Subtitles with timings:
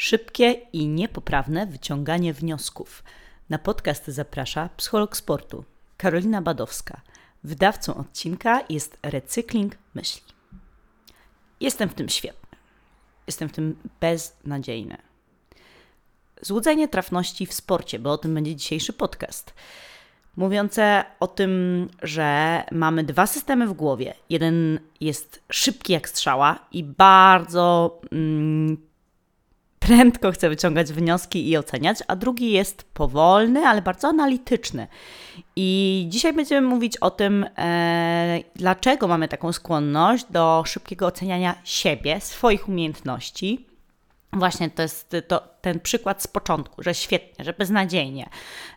[0.00, 3.04] Szybkie i niepoprawne wyciąganie wniosków.
[3.48, 5.64] Na podcast zaprasza psycholog sportu
[5.96, 7.00] Karolina Badowska.
[7.44, 10.22] Wydawcą odcinka jest Recykling Myśli.
[11.60, 12.58] Jestem w tym świetny.
[13.26, 14.96] Jestem w tym beznadziejny.
[16.42, 19.54] Złudzenie trafności w sporcie, bo o tym będzie dzisiejszy podcast.
[20.36, 24.14] Mówiące o tym, że mamy dwa systemy w głowie.
[24.30, 28.87] Jeden jest szybki jak strzała i bardzo mm,
[29.88, 34.86] prędko chce wyciągać wnioski i oceniać, a drugi jest powolny, ale bardzo analityczny.
[35.56, 42.20] I dzisiaj będziemy mówić o tym, e, dlaczego mamy taką skłonność do szybkiego oceniania siebie,
[42.20, 43.67] swoich umiejętności
[44.32, 48.28] Właśnie to jest to, ten przykład z początku, że świetnie, że beznadziejnie,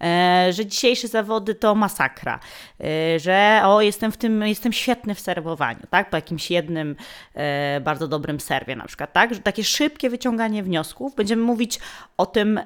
[0.00, 2.40] e, że dzisiejsze zawody to masakra,
[2.80, 6.96] e, że o, jestem w tym, jestem świetny w serwowaniu, tak, po jakimś jednym
[7.34, 11.14] e, bardzo dobrym serwie na przykład, tak, że takie szybkie wyciąganie wniosków.
[11.14, 11.80] Będziemy mówić
[12.16, 12.60] o tym,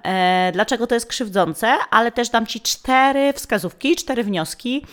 [0.53, 4.87] dlaczego to jest krzywdzące, ale też dam Ci cztery wskazówki, cztery wnioski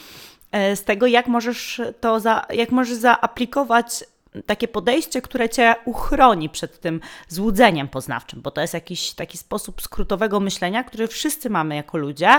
[0.53, 4.03] z tego, jak możesz to, za, jak możesz zaaplikować
[4.45, 9.81] takie podejście, które cię uchroni przed tym złudzeniem poznawczym, bo to jest jakiś taki sposób
[9.81, 12.29] skrótowego myślenia, który wszyscy mamy jako ludzie,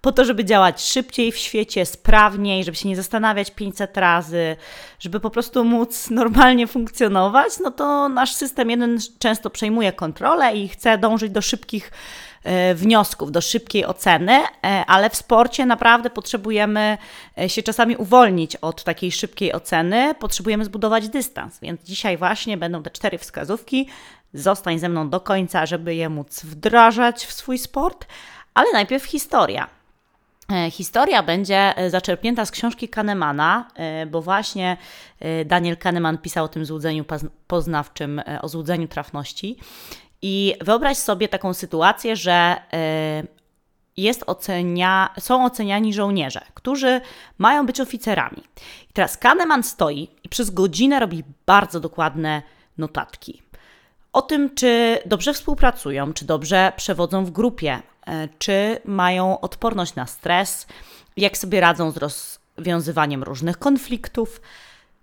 [0.00, 4.56] po to, żeby działać szybciej w świecie, sprawniej, żeby się nie zastanawiać 500 razy,
[4.98, 10.68] żeby po prostu móc normalnie funkcjonować, no to nasz system jeden często przejmuje kontrolę i
[10.68, 11.90] chce dążyć do szybkich
[12.74, 16.98] wniosków, do szybkiej oceny, e, ale w sporcie naprawdę potrzebujemy
[17.38, 21.60] e, się czasami uwolnić od takiej szybkiej oceny, potrzebujemy zbudować dystans.
[21.60, 23.88] Więc dzisiaj właśnie będą te cztery wskazówki.
[24.34, 28.06] Zostań ze mną do końca, żeby je móc wdrażać w swój sport,
[28.54, 29.68] ale najpierw historia.
[30.70, 33.68] Historia będzie zaczerpnięta z książki Kahnemana,
[34.10, 34.76] bo właśnie
[35.46, 37.04] Daniel Kahneman pisał o tym złudzeniu
[37.46, 39.56] poznawczym, o złudzeniu trafności.
[40.22, 42.56] I wyobraź sobie taką sytuację, że
[43.24, 43.40] y,
[43.96, 47.00] jest ocenia, są oceniani żołnierze, którzy
[47.38, 48.42] mają być oficerami.
[48.90, 52.42] I teraz Kahneman stoi i przez godzinę robi bardzo dokładne
[52.78, 53.42] notatki.
[54.12, 57.76] O tym, czy dobrze współpracują, czy dobrze przewodzą w grupie,
[58.08, 60.66] y, czy mają odporność na stres,
[61.16, 64.40] jak sobie radzą z rozwiązywaniem różnych konfliktów.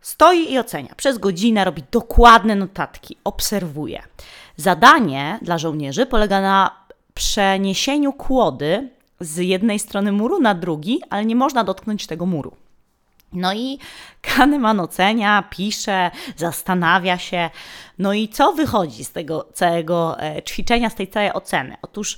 [0.02, 0.96] Stoi i ocenia.
[0.98, 4.04] Przez godzinę robi dokładne notatki, obserwuje.
[4.56, 6.72] Zadanie dla żołnierzy polega na
[7.14, 12.56] przeniesieniu kłody z jednej strony muru na drugi, ale nie można dotknąć tego muru.
[13.34, 13.80] No i
[14.22, 17.50] Kahneman ocenia, pisze, zastanawia się.
[18.00, 21.78] No i co wychodzi z tego całego e, ćwiczenia, z tej całej oceny?
[21.82, 22.18] Otóż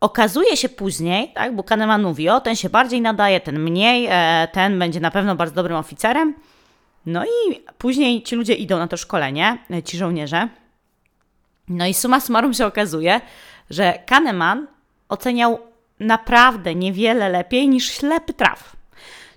[0.00, 4.48] okazuje się później, tak, bo Kahneman mówi, o ten się bardziej nadaje, ten mniej, e,
[4.52, 6.34] ten będzie na pewno bardzo dobrym oficerem.
[7.06, 10.48] No i później ci ludzie idą na to szkolenie, ci żołnierze,
[11.68, 13.20] no i suma summarum się okazuje,
[13.70, 14.66] że Kahneman
[15.08, 15.58] oceniał
[16.00, 18.76] naprawdę niewiele lepiej niż ślepy traf.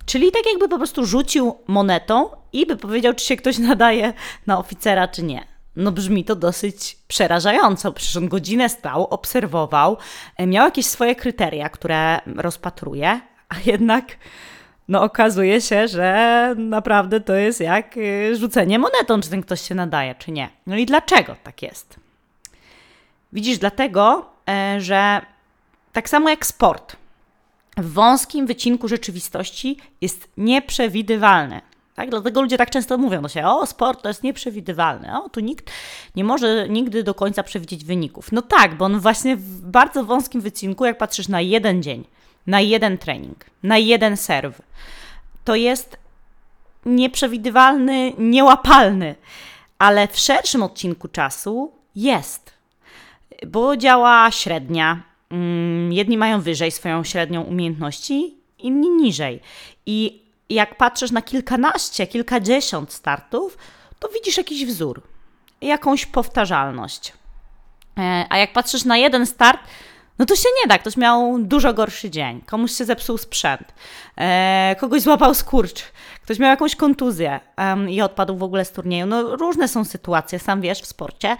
[0.06, 4.13] Czyli tak jakby po prostu rzucił monetą i by powiedział, czy się ktoś nadaje
[4.47, 5.47] na oficera, czy nie.
[5.75, 7.91] No brzmi to dosyć przerażająco.
[7.94, 9.97] Przecież on godzinę stał, obserwował,
[10.40, 14.06] miał jakieś swoje kryteria, które rozpatruje, a jednak
[14.93, 19.75] no okazuje się, że naprawdę to jest jak e, rzucenie monetą, czy ten ktoś się
[19.75, 20.49] nadaje, czy nie.
[20.67, 21.99] No i dlaczego tak jest?
[23.33, 25.21] Widzisz, dlatego, e, że
[25.93, 26.95] tak samo jak sport,
[27.77, 31.61] w wąskim wycinku rzeczywistości jest nieprzewidywalny.
[31.95, 32.09] Tak?
[32.09, 35.71] Dlatego ludzie tak często mówią do siebie, o sport to jest nieprzewidywalny, o tu nikt
[36.15, 38.31] nie może nigdy do końca przewidzieć wyników.
[38.31, 42.03] No tak, bo on właśnie w bardzo wąskim wycinku, jak patrzysz na jeden dzień,
[42.47, 44.61] na jeden trening, na jeden serw,
[45.43, 45.97] to jest
[46.85, 49.15] nieprzewidywalny, niełapalny,
[49.79, 52.53] ale w szerszym odcinku czasu jest
[53.47, 55.03] bo działa średnia.
[55.29, 59.39] Mm, jedni mają wyżej swoją średnią umiejętności, inni niżej.
[59.85, 63.57] I jak patrzysz na kilkanaście, kilkadziesiąt startów,
[63.99, 65.01] to widzisz jakiś wzór,
[65.61, 67.13] jakąś powtarzalność.
[67.97, 69.59] E, a jak patrzysz na jeden start,
[70.19, 70.77] no to się nie da.
[70.77, 73.74] Ktoś miał dużo gorszy dzień, komuś się zepsuł sprzęt,
[74.18, 75.83] e, kogoś złapał skurcz,
[76.24, 79.06] ktoś miał jakąś kontuzję um, i odpadł w ogóle z turnieju.
[79.06, 81.38] No różne są sytuacje, sam wiesz, w sporcie,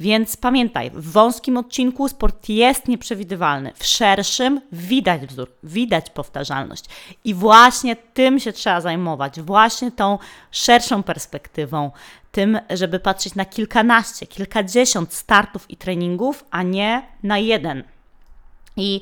[0.00, 6.84] więc pamiętaj, w wąskim odcinku sport jest nieprzewidywalny, w szerszym widać wzór, widać powtarzalność
[7.24, 10.18] i właśnie tym się trzeba zajmować, właśnie tą
[10.50, 11.90] szerszą perspektywą,
[12.32, 17.93] tym, żeby patrzeć na kilkanaście, kilkadziesiąt startów i treningów, a nie na jeden.
[18.76, 19.00] I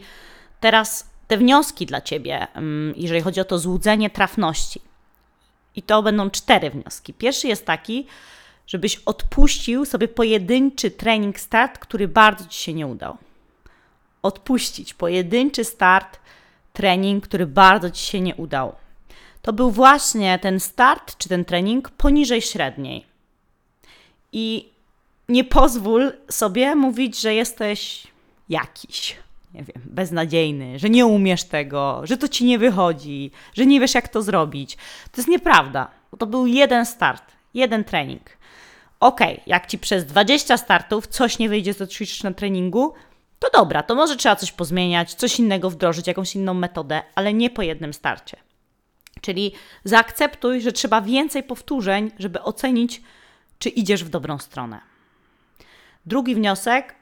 [0.61, 4.81] teraz te wnioski dla Ciebie, mm, jeżeli chodzi o to złudzenie trafności.
[5.77, 7.15] I to będą cztery wnioski.
[7.15, 8.07] Pierwszy jest taki,
[8.67, 13.17] żebyś odpuścił sobie pojedynczy trening start, który bardzo ci się nie udał.
[14.23, 16.21] Odpuścić pojedynczy start,
[16.73, 18.75] trening, który bardzo ci się nie udał.
[19.43, 23.07] To był właśnie ten start czy ten trening poniżej średniej.
[24.33, 24.69] I
[25.29, 28.07] nie pozwól sobie mówić, że jesteś
[28.49, 29.17] jakiś,
[29.55, 33.95] nie wiem, beznadziejny, że nie umiesz tego, że to ci nie wychodzi, że nie wiesz,
[33.95, 34.77] jak to zrobić.
[34.77, 35.91] To jest nieprawda.
[36.19, 37.23] To był jeden start,
[37.55, 38.31] jeden trening.
[39.01, 42.95] Ok, jak ci przez 20 startów coś nie wyjdzie, co ćwiczysz na treningu,
[43.39, 47.51] to dobra, to może trzeba coś pozmieniać, coś innego wdrożyć, jakąś inną metodę, ale nie
[47.51, 48.37] po jednym starcie.
[49.21, 49.53] Czyli
[49.85, 53.03] zaakceptuj, że trzeba więcej powtórzeń, żeby ocenić,
[53.59, 54.81] czy idziesz w dobrą stronę.
[56.07, 56.95] Drugi wniosek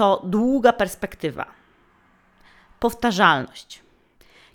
[0.00, 1.46] to długa perspektywa.
[2.78, 3.82] Powtarzalność.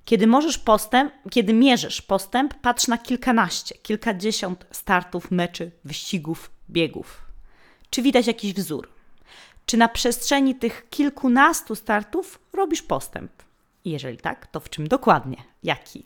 [0.05, 7.25] Kiedy możesz postęp, kiedy mierzysz postęp, patrz na kilkanaście, kilkadziesiąt startów, meczy, wyścigów, biegów.
[7.89, 8.89] Czy widać jakiś wzór?
[9.65, 13.31] Czy na przestrzeni tych kilkunastu startów robisz postęp?
[13.85, 15.37] Jeżeli tak, to w czym dokładnie?
[15.63, 16.05] Jaki?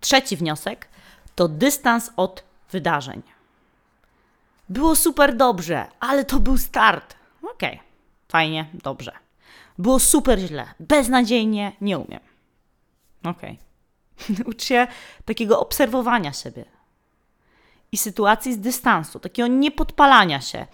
[0.00, 0.88] Trzeci wniosek
[1.34, 3.22] to dystans od wydarzeń.
[4.68, 7.23] Było super dobrze, ale to był start.
[7.54, 7.86] Okej, okay.
[8.28, 9.12] fajnie, dobrze.
[9.78, 12.20] Było super źle, beznadziejnie, nie umiem.
[13.24, 13.58] Okej.
[14.28, 14.44] Okay.
[14.50, 14.86] Ucz się
[15.24, 16.64] takiego obserwowania siebie
[17.92, 20.66] i sytuacji z dystansu, takiego niepodpalania się,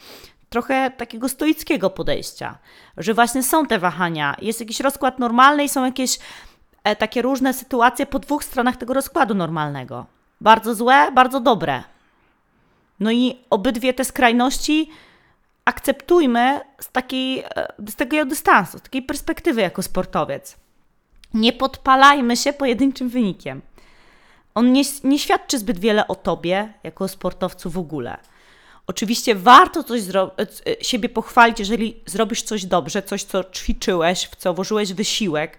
[0.49, 2.59] trochę takiego stoickiego podejścia,
[2.97, 6.19] że właśnie są te wahania, jest jakiś rozkład normalny i są jakieś
[6.85, 10.07] e, takie różne sytuacje po dwóch stronach tego rozkładu normalnego.
[10.41, 11.83] Bardzo złe, bardzo dobre.
[13.01, 14.91] No i obydwie te skrajności
[15.65, 20.57] akceptujmy z, takiej, e, z takiego dystansu, z takiej perspektywy jako sportowiec.
[21.35, 23.63] Nie podpalajmy się pojedynczym wynikiem.
[24.55, 28.17] On nie, nie świadczy zbyt wiele o tobie jako sportowcu w ogóle.
[28.87, 34.37] Oczywiście warto coś e, e, siebie pochwalić, jeżeli zrobisz coś dobrze, coś, co ćwiczyłeś, w
[34.37, 35.59] co włożyłeś wysiłek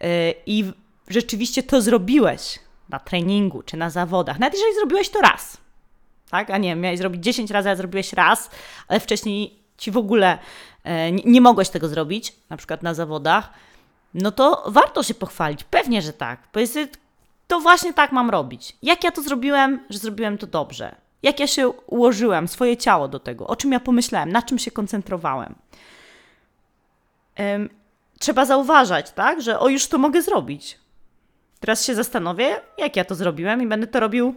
[0.00, 0.08] yy,
[0.46, 0.72] i
[1.08, 2.58] rzeczywiście to zrobiłeś
[2.88, 4.38] na treningu czy na zawodach.
[4.38, 5.56] Nawet jeżeli zrobiłeś to raz,
[6.32, 6.50] tak?
[6.50, 8.50] A nie, miałeś zrobić 10 razy, a zrobiłeś raz,
[8.88, 10.38] ale wcześniej ci w ogóle
[10.84, 13.50] yy, nie, nie mogłeś tego zrobić, na przykład na zawodach,
[14.14, 15.64] no to warto się pochwalić.
[15.64, 16.40] Pewnie, że tak.
[16.52, 16.74] Powiedz,
[17.46, 18.76] to właśnie tak mam robić.
[18.82, 23.20] Jak ja to zrobiłem, że zrobiłem to dobrze jak ja się ułożyłem, swoje ciało do
[23.20, 25.54] tego, o czym ja pomyślałem, na czym się koncentrowałem.
[28.18, 30.78] Trzeba zauważać, tak, że o już to mogę zrobić.
[31.60, 34.34] Teraz się zastanowię, jak ja to zrobiłem i będę to robił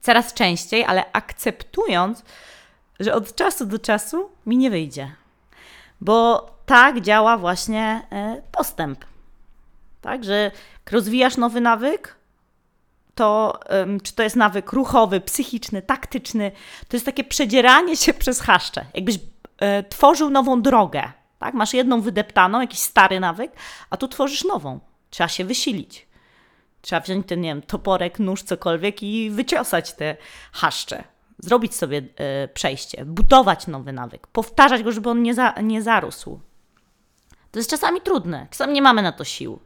[0.00, 2.22] coraz częściej, ale akceptując,
[3.00, 5.12] że od czasu do czasu mi nie wyjdzie.
[6.00, 9.04] Bo tak działa właśnie e, postęp.
[10.00, 10.50] Tak, że
[10.90, 12.16] rozwijasz nowy nawyk,
[13.14, 13.60] to
[14.02, 16.52] czy to jest nawyk ruchowy, psychiczny, taktyczny,
[16.88, 18.84] to jest takie przedzieranie się przez chaszcze.
[18.94, 19.18] Jakbyś
[19.58, 21.12] e, tworzył nową drogę.
[21.38, 21.54] Tak?
[21.54, 23.52] Masz jedną wydeptaną, jakiś stary nawyk,
[23.90, 24.80] a tu tworzysz nową.
[25.10, 26.06] Trzeba się wysilić.
[26.86, 30.16] Trzeba wziąć ten, nie wiem, toporek, nóż, cokolwiek i wyciosać te
[30.52, 31.04] chaszcze.
[31.38, 36.40] Zrobić sobie e, przejście, budować nowy nawyk, powtarzać go, żeby on nie, za, nie zarósł.
[37.50, 39.58] To jest czasami trudne, czasami nie mamy na to sił.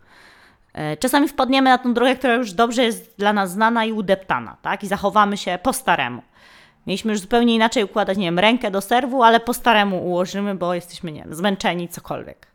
[0.72, 4.56] E, czasami wpadniemy na tą drogę, która już dobrze jest dla nas znana i udeptana,
[4.62, 4.82] tak?
[4.82, 6.22] I zachowamy się po staremu.
[6.86, 10.74] Mieliśmy już zupełnie inaczej układać, nie wiem, rękę do serwu, ale po staremu ułożymy, bo
[10.74, 12.46] jesteśmy, nie wiem, zmęczeni, cokolwiek.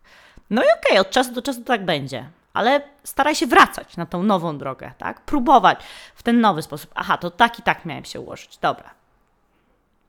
[0.49, 4.05] No i okej, okay, od czasu do czasu tak będzie, ale staraj się wracać na
[4.05, 5.21] tą nową drogę, tak?
[5.21, 5.79] Próbować
[6.15, 6.91] w ten nowy sposób.
[6.95, 8.89] Aha, to tak i tak miałem się ułożyć, dobra.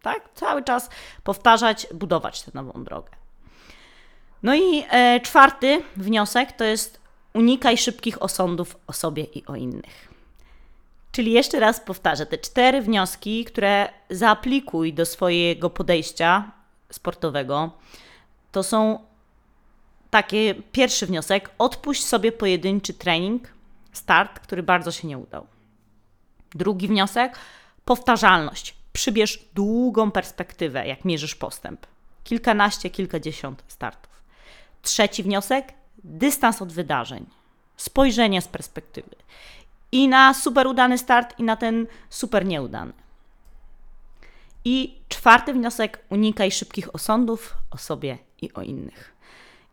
[0.02, 0.28] Tak?
[0.34, 0.90] Cały czas
[1.24, 3.10] powtarzać, budować tę nową drogę.
[4.42, 10.08] No i e, czwarty wniosek to jest Unikaj szybkich osądów o sobie i o innych.
[11.12, 16.50] Czyli jeszcze raz powtarzę, te cztery wnioski, które zaaplikuj do swojego podejścia
[16.92, 17.70] sportowego,
[18.52, 18.98] to są
[20.10, 23.48] takie pierwszy wniosek: odpuść sobie pojedynczy trening,
[23.92, 25.46] start, który bardzo się nie udał.
[26.54, 27.38] Drugi wniosek:
[27.84, 28.74] powtarzalność.
[28.92, 31.86] Przybierz długą perspektywę, jak mierzysz postęp.
[32.24, 34.12] Kilkanaście, kilkadziesiąt startów.
[34.82, 35.72] Trzeci wniosek:
[36.04, 37.26] dystans od wydarzeń,
[37.76, 39.16] spojrzenie z perspektywy.
[39.92, 42.92] I na super udany start, i na ten super nieudany.
[44.64, 49.15] I czwarty wniosek: unikaj szybkich osądów o sobie i o innych.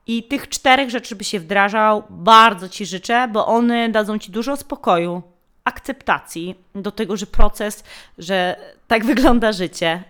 [0.07, 4.57] I tych czterech rzeczy by się wdrażał, bardzo Ci życzę, bo one dadzą Ci dużo
[4.57, 5.21] spokoju,
[5.63, 7.83] akceptacji do tego, że proces,
[8.17, 8.55] że
[8.87, 10.03] tak wygląda życie,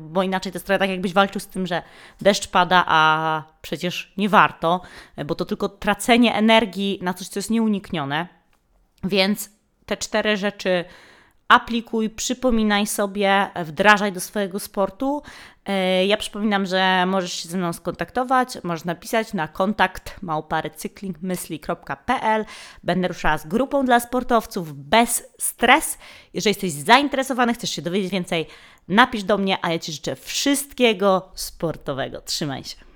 [0.00, 1.82] bo inaczej to jest trochę tak, jakbyś walczył z tym, że
[2.20, 4.80] deszcz pada, a przecież nie warto,
[5.26, 8.26] bo to tylko tracenie energii na coś, co jest nieuniknione.
[9.04, 9.50] Więc
[9.86, 10.84] te cztery rzeczy
[11.50, 15.22] aplikuj, przypominaj sobie, wdrażaj do swojego sportu.
[15.66, 22.44] E, ja przypominam, że możesz się ze mną skontaktować, możesz napisać na kontakt małparecyklingmyśli.pl.
[22.82, 25.98] Będę ruszała z grupą dla sportowców bez stres.
[26.34, 28.46] Jeżeli jesteś zainteresowany, chcesz się dowiedzieć więcej,
[28.88, 32.20] napisz do mnie, a ja Ci życzę wszystkiego sportowego.
[32.20, 32.89] Trzymaj się.